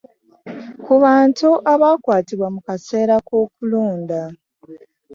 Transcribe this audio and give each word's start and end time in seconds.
Ku 0.83 0.93
bantu 1.03 1.49
abaakwatibwa 1.73 2.47
mu 2.55 2.59
kaseera 2.67 3.15
k'okulonda 3.27 4.19